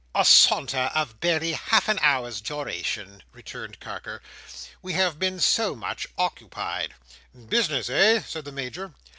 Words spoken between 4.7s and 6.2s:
"We have been so much